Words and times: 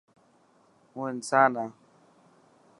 هون 0.93 1.07
انسان 1.15 1.51
هان. 1.61 1.71